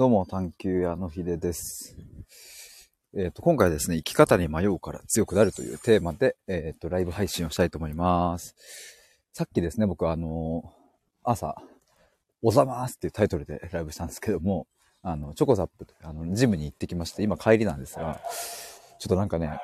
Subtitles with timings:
[0.00, 1.94] どうも、探求屋のひでです。
[3.14, 8.56] えっ、と、今回ですね、生き方に迷うから強くなるというテーマで、えっ、と、ライブ配信をしたいと思います。
[9.34, 10.72] さっきですね、僕はあの
[11.22, 11.54] 朝、
[12.40, 14.66] おざますっていうタイトルでライブしたんですけども、
[15.02, 18.22] あの、チョコザップとあの、ジムに行ってきまして、今帰りなんですが、
[18.98, 19.58] ちょっとなんかね、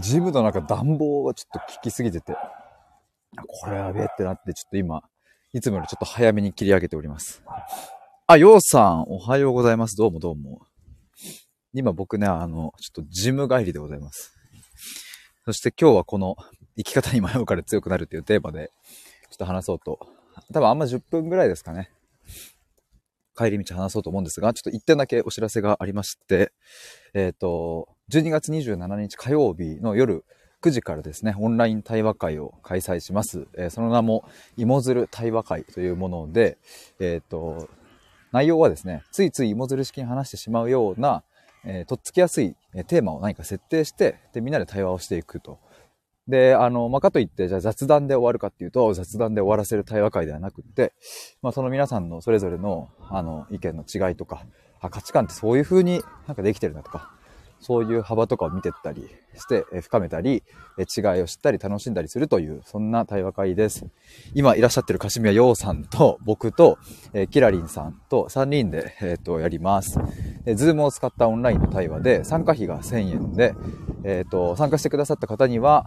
[0.00, 2.32] ジムの中暖房がちょっと効きすぎてて、
[3.62, 5.04] これやべえってなって、ちょっと今、
[5.52, 7.40] いつもよりちょっと早めに切り上げております。
[8.26, 9.98] あ、ようさん、おはようございます。
[9.98, 10.62] どうもどうも。
[11.74, 14.32] 今僕ね、あの、ちょっとジム帰りでございます。
[15.44, 16.34] そして今日はこの
[16.74, 18.70] 生き方に迷うから強くなるっていうテーマで、
[19.30, 19.98] ちょっと話そうと。
[20.54, 21.90] 多分あんま10分ぐらいですかね。
[23.36, 26.50] 帰り道話そうと思うんですが、ちょっと一点だけお知らせがありまして、
[27.12, 30.24] えっ、と、12月27日火曜日の夜
[30.62, 33.46] 9時からですね、オンライン対話会を開催します。
[33.58, 34.24] えーその名も、
[34.56, 36.56] 芋づる対話会というもので、
[37.00, 37.68] えっ、と、
[38.34, 41.22] 内容はですね、ついつい芋づる式に話してしまうような、
[41.64, 42.56] えーとっつきやすい
[42.88, 45.60] テーマを何か設定して、で、みんなで対話をしていくと。
[46.26, 50.94] で、あの、まあ、かといって、じゃあ雑談で終わるかっていうと、雑談で終わらせる対話会ではなくって、
[51.42, 54.44] まあ、その皆さんのそれぞれの、あの、意見の違いとか、
[54.80, 57.13] あ、価値観ってそういう風になんかできてるなとか、
[57.60, 60.42] そういう幅とかを見てったりして、え深めたり、
[60.78, 63.86] え違いを知ったり楽しんだりするという、そんな対話会です。
[64.34, 66.78] 今いらっしゃってるカシミヤヨウさんと僕と、
[67.12, 69.98] えーキラリンさんと3人で、えっ、と、やります。
[70.54, 73.54] ズームを使ったオンラインの対話で、参加費が1000円で、
[74.04, 75.86] えっ、と、参加してくださった方には、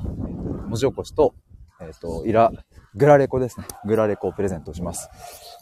[0.68, 1.36] 文字起こしと、
[1.80, 2.52] えっ、と、イラ、
[2.98, 3.68] グラレコですね。
[3.86, 5.08] グラレコをプレゼントします。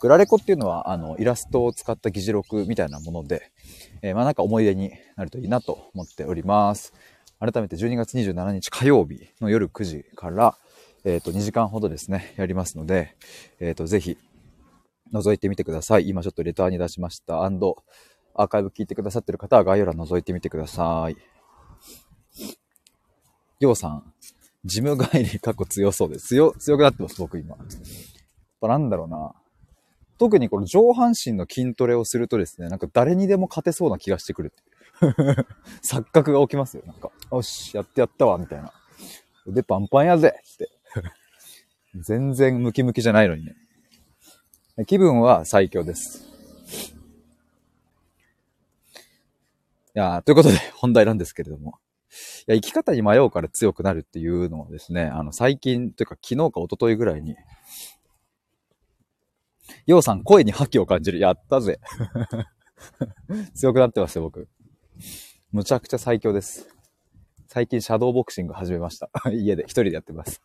[0.01, 3.51] グラレコっていうのは、あの、イラストを使った議事録みたいなもので、
[4.01, 6.93] えーまあなんか思い出になるといいなと思っております。
[7.39, 10.57] 改めて12月27日火曜日の夜9時から、
[11.03, 13.17] えっ、と、2時間ほどですね、やりますので、
[13.59, 14.17] えっ、と、ぜひ、
[15.13, 16.07] 覗いてみてください。
[16.07, 17.43] 今ちょっとレターに出しました。
[17.43, 17.83] アンド、
[18.33, 21.17] アーカイブ聞いてくださってる方は概要欄覗いてみてください。
[23.59, 24.13] ようさん、
[24.65, 26.29] ジム帰り過去強そうです。
[26.29, 27.55] 強、強くなってます、僕今。
[27.55, 27.57] やっ
[28.59, 29.33] ぱなんだろうな。
[30.17, 35.47] 特にこの上半身の筋トレをするとですね、なんか誰にでも勝てそうな気がしてくるっていう。
[35.85, 36.83] 錯覚が起きますよ。
[36.85, 38.73] なんか、よし、やってやったわ、みたいな。
[39.45, 40.69] 腕パンパンやぜって。
[41.95, 43.55] 全然ムキムキじゃないのにね。
[44.87, 46.25] 気分は最強です。
[49.95, 51.79] いやということで、本題なんですけれども。
[52.47, 57.35] いや、生き方に迷うから強くなるっていうのはですね、あの、最近、というか昨日か一昨日ぐらいに、
[59.85, 61.19] ようさん、声に覇気を感じる。
[61.19, 61.79] やったぜ。
[63.55, 64.47] 強くなってますよ、僕。
[65.51, 66.67] むちゃくちゃ最強です。
[67.47, 69.09] 最近、シャドーボクシング始めました。
[69.31, 70.41] 家で、一人でやってます。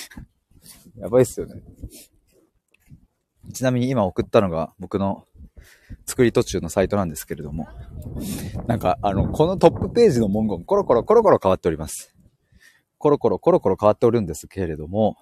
[0.96, 1.62] やばいっすよね。
[3.52, 5.24] ちなみに今送ったのが僕の
[6.16, 7.68] 作り途中のサイトなんですけれども、
[8.66, 12.16] なんか、あの、このトップページの文言、コロコロコロコロ変わっております。
[12.96, 15.18] コロコロコロコロ変わっておるんですけれども、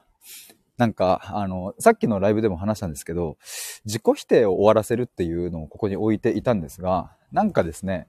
[0.77, 3.39] なんか、あの、さっきのライブでも話したんですけど、
[3.85, 8.07] 自己否定を終わらせるっていうのをここに置いていたんですが、なんかですね、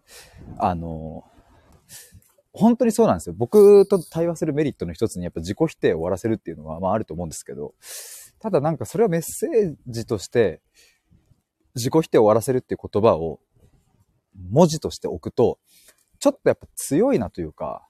[0.59, 1.23] あの、
[2.53, 3.35] 本当にそうなんですよ。
[3.35, 7.73] 僕と対話するメリットの一つにやっぱ自己否定を終わらせるっていうのは、まああると思うんですけど、
[8.37, 10.61] ただなんかそれはメッセージとして、
[11.75, 13.39] 自己否定を終わらせるっていう言葉を
[14.51, 15.59] 文字として置くと、
[16.19, 17.85] ちょっとやっぱ強いなというか、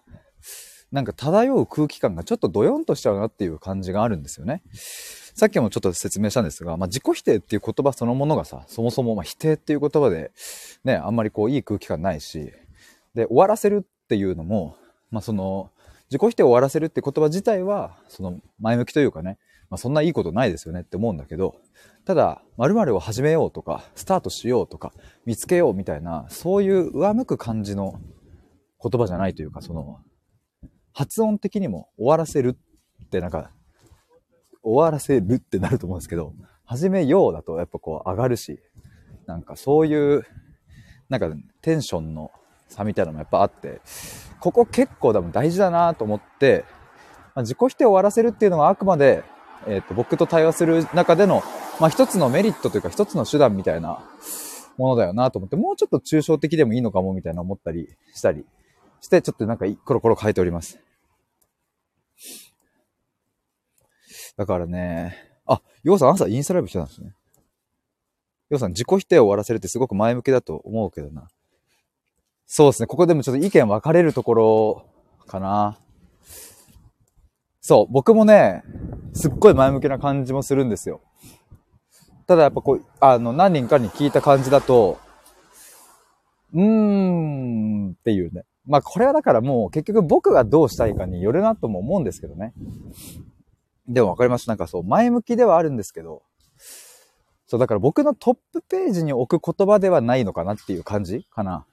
[0.91, 4.61] なんか漂う空気感がちょっとドヨンとしちゃうなっていう感じがあるんですよね。
[5.35, 10.31] さっきもちょっと説明したんですが、まあ、自己否定っていう言葉そのものがさ、そもそもま否定っていう言葉で、
[10.85, 12.53] ね、あんまりこういい空気感ないし、
[13.13, 14.77] で、終わらせるっていうのも、
[15.11, 15.71] まあ、その、
[16.09, 19.37] 自己否定を終わらせるって言葉自体は、その前向きというかね、
[19.69, 21.55] まあ、そんないいことないですよねって思うんだけど、
[22.05, 24.93] ただ、〇〇を始めようとか、スタートしようとか、
[25.25, 27.99] 見つけようみたいな、そういう上向く感じの
[28.81, 29.99] 言葉じゃないというか、その、
[30.93, 32.57] 発音的にも終わらせる
[33.05, 33.51] ってなんか、
[34.63, 36.33] 終わらせるってなると思うんですけど、
[36.63, 38.59] 始めようだとやっぱこう上がるし、
[39.27, 40.23] なんかそういう、
[41.09, 41.29] なんか
[41.61, 42.31] テンションの
[42.67, 43.81] 差みたいなのもやっぱあって、
[44.39, 46.65] ここ結構多分大事だなと思って、
[47.35, 49.23] まあ自己否定を終わらせるっていうのはあくまで、
[49.67, 51.43] えっ、と、僕と対話する中での、
[51.79, 53.99] まあ一つのメリットというか一つの手段みたいな
[54.77, 58.45] ものだよなと思って、もうちょっと抽象的でもいいのかもみたいな思ったりしたり
[59.01, 60.79] して、ちょっとなんかコロコロ変えております。
[64.37, 67.13] だからね、あ、ようさん朝インスタライブしてたんですね。
[68.49, 71.27] ようさん自己否定を終わらせるってすごく前向きだと思うけどな。
[72.45, 72.87] そうですね。
[72.87, 74.85] ここでもちょっと意見分かれるところ
[75.25, 75.79] かな。
[77.67, 78.61] そう、僕もね、
[79.15, 81.01] すっごい前向きな感じもするんですよ。
[82.27, 84.99] ただやっぱこう、あの、何人かに聞いた感じだと、
[86.53, 88.43] うーんっていうね。
[88.67, 92.53] まあこれはだからもう結局僕がどうしたいかによるなとも思うんですけどね。
[93.87, 94.47] でもわかります。
[94.47, 96.21] なんかそう、前向きではあるんですけど、
[97.47, 101.65] そう、だから僕のトップページに置く言葉ではないのかなっていう感じかな。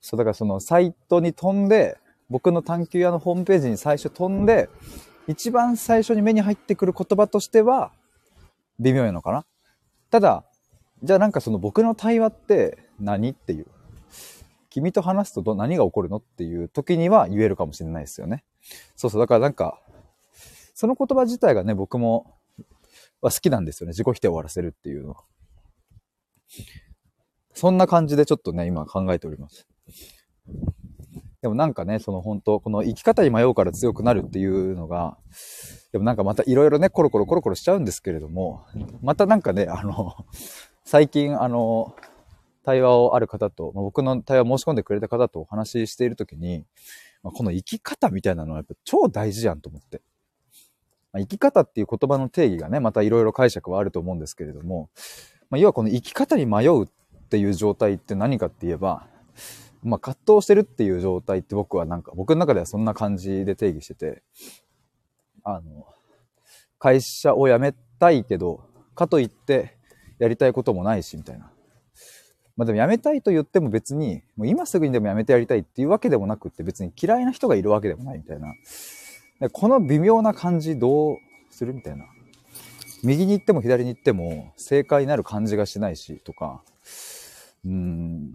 [0.00, 1.96] そう、だからそのサイトに飛んで、
[2.30, 4.68] 僕の探求屋のホームページに最初飛んで、
[5.26, 7.92] 一番最初に目に入ってくる言葉としては、
[8.78, 9.46] 微妙なのかな？
[10.10, 10.44] ただ、
[11.02, 13.66] じゃあなんかその僕の対話って何っていう？
[14.70, 18.44] 君と話すとど何が起こるのっていう時には言えるかもしれないですよね。
[18.96, 19.20] そうそう。
[19.20, 19.80] だからなんか、
[20.74, 22.34] その言葉自体がね、僕も
[23.20, 23.90] は好きなんですよね。
[23.90, 25.22] 自己否定を終わらせるっていうのは。
[27.54, 29.68] そんな感じでちょっとね、今考えております。
[31.44, 35.18] でもなんかね、その本当この生き方に迷うから強くなるっていうのが、
[35.92, 38.64] でもなんかまたいろいろね、コロコロコロコロしちゃうんですけれども、
[39.02, 40.14] またなんかね、あの、
[40.86, 41.94] 最近あの、
[42.64, 46.64] 対話をある方と、ま僕の対話申し込んでくれた方とお話ししているときに、
[47.22, 50.00] まこの生き方みたいなのはやっぱ超大事やんと思って。
[51.12, 54.88] ま生き方っていう言葉の定義がね、またいろいろ解釈はあると思うんですけれども、
[55.50, 56.88] まあ、要はこの生き方に迷うっ
[57.28, 59.08] ていう状態って何かって言えば、
[59.84, 64.22] まあ、葛藤してるっていう状態って僕はなんか、僕の中ではそんな感じで定義してて、
[65.44, 65.86] あの、
[66.78, 68.64] 会社を辞めたいけど、
[68.94, 69.76] かといって
[70.18, 71.50] やりたいこともないし、みたいな。
[72.56, 78.48] まあでも辞めたいと言っても別に、もう今すぐにでも辞めてやりたいっていうわけでもなくって別に嫌いな人がいるわけでもないみたいな。
[79.40, 81.16] でこの微妙な感じどう
[81.50, 82.06] するみたいな。
[83.02, 86.62] 右に行っても左に行っても正解になる感じがしないしとか、
[87.64, 88.34] うーん、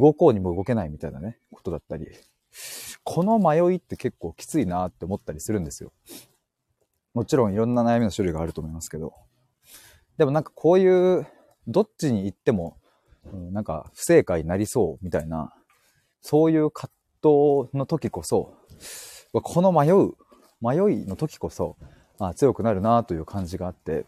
[0.00, 2.08] 動こうにも動けないみたいなね、ことだったり、
[3.02, 5.92] この迷いって結構きついなって思ったりするんですよ。
[7.12, 9.14] もちろんいろんな悩みの種類があると思いますけど。
[10.16, 11.26] でもなんかこういう、
[11.66, 12.76] どっちに行っても、
[13.32, 15.54] うん、なんか不正解になりそうみたいな、
[16.20, 16.92] そういう葛
[17.22, 18.54] 藤の時こそ、
[19.32, 20.14] この迷う、
[20.60, 21.76] 迷いの時こそ、
[22.18, 24.04] あ強くなるなという感じがあって、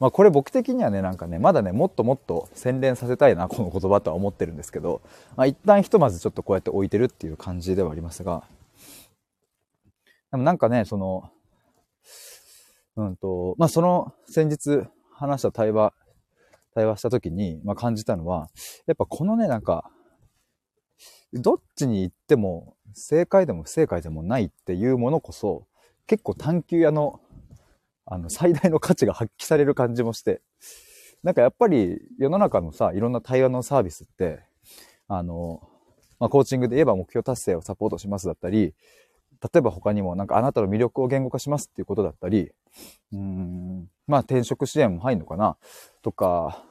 [0.00, 5.00] まあこれ僕的にはね、なんかね、まだね、もっともっと洗練させたいな、この言葉とは思ってるんですけど、
[5.36, 8.44] まあ一旦ひとまずちょっとこうやって置いてるっていう感じではありますが、
[10.30, 11.30] でもなんかね、その、
[12.96, 15.92] うんと、まあその先日話した対話、
[16.74, 18.48] 対話した時に、まあ感じたのは、
[18.86, 19.90] やっぱこのね、なんか、
[21.32, 25.66] どっちに行っても正解でも不正解でもないっていうものこそ、
[26.06, 27.20] 結構探求屋の
[28.10, 30.40] あの、最大の価値が発揮される感じもして、
[31.22, 34.40] なんかやっぱり世の中のさ、いろんな対話のサービスって、
[35.08, 35.60] あの、
[36.18, 38.74] まあ、コーチングで言えば目標達成をサポートしますだったり、
[39.40, 42.50] 例えば他にもなんかあなたの魅力を言語化しますっていうことだったり、
[43.12, 45.56] うん、まあ転職支援も入るのかな
[46.02, 46.64] とか、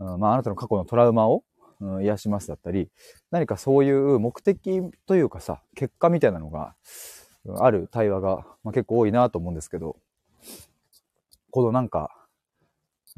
[0.00, 1.44] うん、まああなたの過去のトラウマを、
[1.80, 2.88] うん、癒しますだったり、
[3.30, 6.74] 何かそういう目的というかさ、結果みたいなのが
[7.60, 9.96] ある対話が、まあ、結構多いなと思うんですけど、
[11.52, 12.10] このなんか、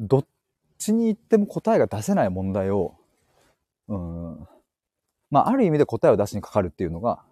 [0.00, 0.26] どっ
[0.78, 2.96] ちに行っても答えが出せない問題を、
[3.86, 4.48] うん、
[5.30, 7.22] まあ、ある意味で答えを出しにかかるっていうのが、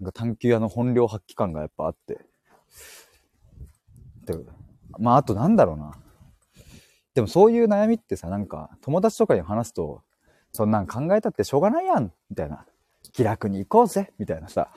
[0.00, 2.20] なんか探求屋の本領発揮感がやっぱあって。
[4.26, 4.34] で、
[4.98, 5.92] まあ、あとなんだろうな。
[7.14, 10.02] でもそういう悩みってさ、なんか友達とかに話すと、
[10.52, 12.66] そんなん考えたってしょうがないやんみたいな。
[13.12, 14.68] 気楽に行こうぜみたいなさ。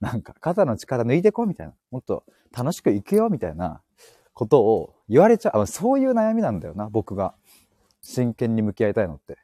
[0.00, 1.74] なんか肩の力抜いてこうみたいな。
[1.90, 2.24] もっと
[2.56, 3.82] 楽しく行くよみたいな。
[4.38, 5.66] ことを言われちゃう。
[5.66, 7.34] そういう悩みなんだよな、僕が。
[8.02, 9.36] 真剣に向き合いたいのって。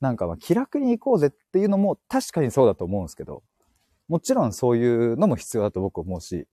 [0.00, 3.44] なんかまあ気楽に行こうぜっていうのも確かにそうだと思うんですけど、
[4.08, 6.48] もちろんそういうのも必要だと僕思うし、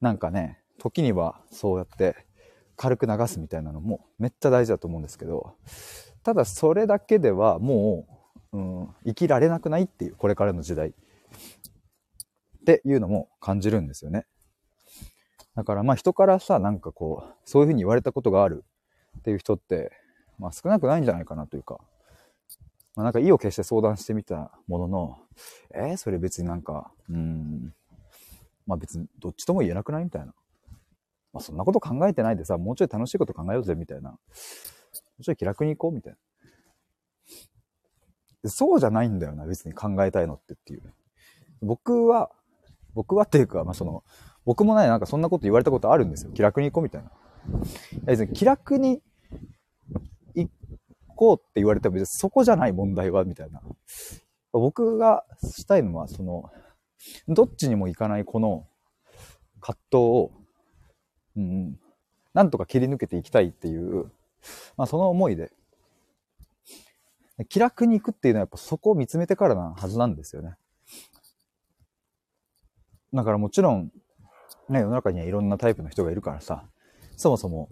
[0.00, 2.16] なんかね、時にはそうやって
[2.74, 5.54] 軽く流すみたいなのもめっちゃ大事だと思うんですけど、
[6.24, 8.08] ただそれだけではも
[8.52, 10.88] う、うん、生きられなくないっていう、これからの時代。
[10.88, 10.92] っ
[12.66, 14.26] ていうのも感じるんですよね。
[15.56, 18.64] だからまあ人からさ、なんかこう、そういうふうに言われたことがある
[19.18, 19.92] っていう人って、
[20.38, 21.78] まあ少なくないんじゃないかなというか、
[22.96, 25.18] まあなんか意を決して相談してみたものの、
[25.74, 27.74] えー、それ別になんか、うん、
[28.66, 30.34] まあ別にどっちとも言えなくないみたいな。
[31.32, 34.10] まあそんなこと考えてないでさ、もうちょい楽しいこと考えようぜみたいな。
[34.10, 34.18] も
[35.18, 36.18] うちょい気楽に行こうみたいな。
[38.48, 40.94] そうじゃないんだよな、別に考えたいのってっていう。
[41.60, 42.30] 僕は、
[42.94, 44.02] 僕はっていうか、まあその、
[44.50, 46.32] 僕もね、なんかそんなこと言われたことあるんですよ。
[46.32, 47.12] 気楽に行こうみたいな。
[48.02, 49.00] 別に気楽に
[50.34, 50.50] 行
[51.06, 53.62] こうって言われても別にそこじゃない問題は、みたいな。
[54.50, 56.50] 僕がしたいのは、その、
[57.28, 58.66] どっちにも行かないこの
[59.60, 60.32] 葛藤を、
[61.36, 61.78] うん、
[62.34, 64.10] なんとか切り抜けていきたいっていう、
[64.76, 65.52] まあその思いで、
[67.48, 70.56] 気楽に行くっていうのはやっぱそこを見つめてからなはずなんですよね。
[73.14, 73.92] だからもちろん、
[74.70, 76.64] ね、世の中にはいろんなタイプの人がいるからさ、
[77.16, 77.68] そもそも、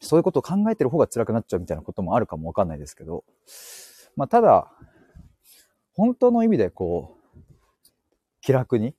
[0.00, 3.24] そういうことを考えてる方が辛くなっちゃうみたいなこともあるかもわかんないですけど、
[4.16, 4.72] まあ、ただ、
[5.94, 7.38] 本当の意味でこう、
[8.40, 8.94] 気楽に、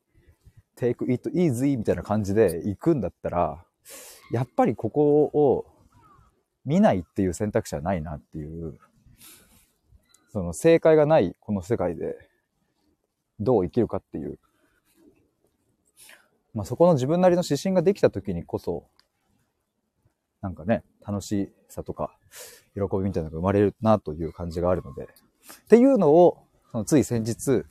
[0.78, 3.66] take it easy みたいな感じで行くんだったら、
[4.32, 5.66] やっぱりここを
[6.66, 8.80] 見ないっていう選択肢はないなっていう、
[10.32, 12.16] その正解がないこの世界で
[13.40, 14.40] どう生きるかっていう
[16.54, 18.86] まあ、そこの自分なりの指針ができた時にこそ、
[20.42, 22.18] なんかね、楽しさとか、
[22.74, 25.08] 喜びみたいなのが生まれるなという感じがあるので、っ
[25.68, 26.38] ていうのを、
[26.72, 27.64] そのつい先日、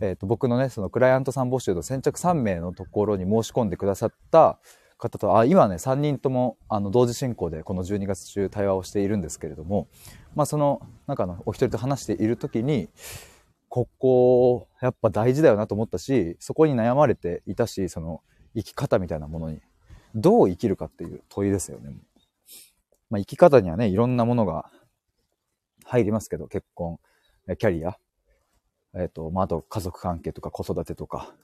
[0.00, 4.58] えっ、ー、と、僕のね、そのクライアントさん募集の先着3名のところに申し込んでくださった
[4.98, 9.88] 方と、あ、今ね、3人とも、あの、同時進行でこの12月中対話をしているんですけれども、
[10.34, 12.88] まあ、その、なんかの、お一人と話している時に、
[13.68, 18.22] ここ、やっぱ大事だよなと思ったし、そこに悩まれていたし、その
[18.54, 19.60] 生き方みたいなものに、
[20.14, 21.90] どう生きるかっていう問いですよね。
[23.10, 24.70] まあ、生き方にはね、いろんなものが
[25.84, 26.98] 入りますけど、結婚、
[27.58, 27.98] キャリア、
[28.94, 31.34] えっ、ー、と、まあ、あと家族関係とか子育てとか、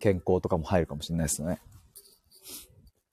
[0.00, 1.60] 健康とかも入るかもしれないですね。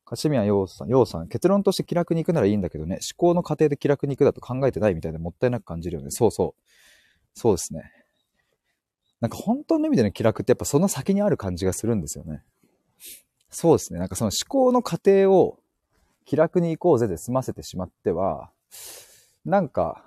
[0.06, 6.12] かしみやようさん、ようさん、結論として気楽に行くならいいんだけどね、思考の過程で気楽に行くだと考えてないみたいでもったいなく感じるよね。
[6.12, 6.62] そうそう。
[7.34, 7.92] そうですね。
[9.22, 12.44] なんか本当の意味での気楽ってやっぱその先にある感じがするんですよね。
[13.50, 14.00] そうですね。
[14.00, 15.60] なんかその思考の過程を
[16.26, 18.52] 気楽に行こうぜで済ませてしまっては、
[19.46, 20.04] なんか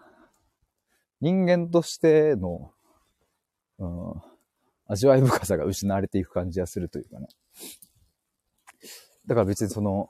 [1.20, 2.70] 人間としての、
[3.78, 4.14] うん、
[4.86, 7.28] 味わい深さが失われていく感じがするというかね。
[9.26, 10.08] だから別にその、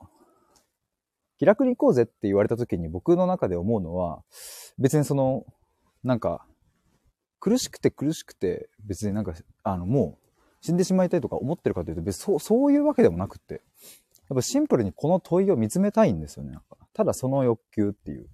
[1.37, 4.23] 気楽に行こうぜって言われた時に僕の中で思うのは、
[4.77, 5.45] 別にその、
[6.03, 6.45] なんか、
[7.39, 10.29] 苦しくて苦しくて、別になんか、あの、もう
[10.61, 13.61] 死んでしまいたいとか思ってるかというと、別にそう、そういうわけでもなくって、
[14.29, 16.51] やっぱシンプルにこの問いを見つめたいんですよね。
[16.51, 18.27] なんかただその欲求っていう。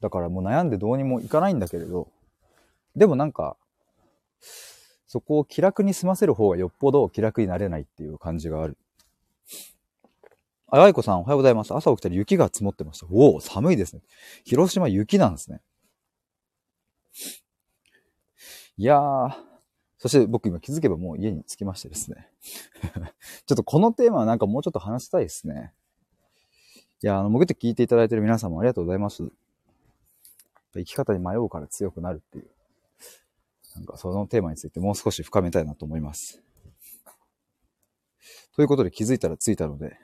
[0.00, 2.08] だからもう悩んでどうにもいかないんだけれど、
[2.94, 3.56] でもなんか、
[5.06, 8.78] そこを気楽に済ませる方がよっぽど気楽になれないっていう感じがある。
[10.68, 11.74] あ、愛子さんおはようございます。
[11.74, 13.06] 朝起きたら雪が積もってました。
[13.10, 14.02] おお、寒いですね。
[14.44, 15.60] 広島雪なんですね。
[18.80, 19.34] いやー、
[19.98, 22.30] そして僕今気づけばもう家に着きましてですね。
[23.44, 25.74] ちょっとこのテーマはなんかもうちょっと話したいですね。
[27.02, 29.30] いや、あの、潜って聞いていただいてる皆さんもありがとうございます。
[30.72, 32.50] 生き方に迷うから強くなるっていう。
[33.74, 36.42] なんかそのテーマについてもう少し深めたいなと思います。
[38.56, 39.98] ということで気づいたら着いたので、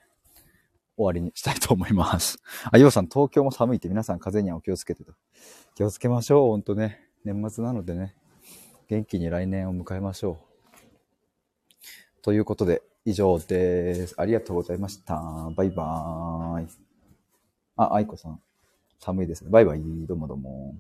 [0.99, 2.37] 終わりにしたいと思います。
[2.71, 5.15] あ、ようさん、東京も寒いって皆さん風にはお気をつけてと。
[5.75, 7.01] 気をつけましょう、ほんとね。
[7.25, 8.15] 年末なのでね。
[8.89, 12.23] 元気に来年を迎えましょう。
[12.23, 14.15] ということで、以上です。
[14.17, 15.17] ありがとうございました。
[15.57, 16.69] バイバーイ。
[17.77, 18.41] あ、愛子さん。
[19.01, 19.51] 寒いですね。
[19.51, 19.81] バイバイ。
[20.07, 20.77] どうもどうも。